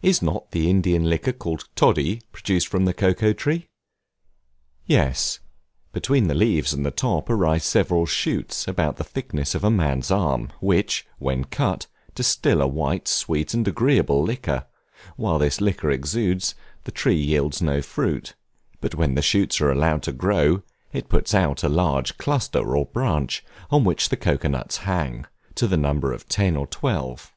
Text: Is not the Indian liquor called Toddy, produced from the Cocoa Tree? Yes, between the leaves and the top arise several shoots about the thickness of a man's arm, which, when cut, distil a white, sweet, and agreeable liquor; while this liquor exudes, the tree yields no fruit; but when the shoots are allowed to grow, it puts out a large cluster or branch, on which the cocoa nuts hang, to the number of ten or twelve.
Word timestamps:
Is 0.00 0.22
not 0.22 0.52
the 0.52 0.70
Indian 0.70 1.10
liquor 1.10 1.32
called 1.32 1.68
Toddy, 1.74 2.22
produced 2.30 2.68
from 2.68 2.84
the 2.84 2.94
Cocoa 2.94 3.32
Tree? 3.32 3.66
Yes, 4.86 5.40
between 5.90 6.28
the 6.28 6.36
leaves 6.36 6.72
and 6.72 6.86
the 6.86 6.92
top 6.92 7.28
arise 7.28 7.64
several 7.64 8.06
shoots 8.06 8.68
about 8.68 8.94
the 8.94 9.02
thickness 9.02 9.56
of 9.56 9.64
a 9.64 9.68
man's 9.70 10.08
arm, 10.12 10.50
which, 10.60 11.04
when 11.18 11.44
cut, 11.46 11.88
distil 12.14 12.62
a 12.62 12.68
white, 12.68 13.08
sweet, 13.08 13.52
and 13.52 13.66
agreeable 13.66 14.22
liquor; 14.22 14.66
while 15.16 15.40
this 15.40 15.60
liquor 15.60 15.90
exudes, 15.90 16.54
the 16.84 16.92
tree 16.92 17.16
yields 17.20 17.60
no 17.60 17.82
fruit; 17.82 18.36
but 18.80 18.94
when 18.94 19.16
the 19.16 19.20
shoots 19.20 19.60
are 19.60 19.72
allowed 19.72 20.04
to 20.04 20.12
grow, 20.12 20.62
it 20.92 21.08
puts 21.08 21.34
out 21.34 21.64
a 21.64 21.68
large 21.68 22.16
cluster 22.18 22.76
or 22.76 22.86
branch, 22.86 23.44
on 23.68 23.82
which 23.82 24.10
the 24.10 24.16
cocoa 24.16 24.46
nuts 24.46 24.76
hang, 24.76 25.26
to 25.56 25.66
the 25.66 25.76
number 25.76 26.12
of 26.12 26.28
ten 26.28 26.54
or 26.56 26.68
twelve. 26.68 27.32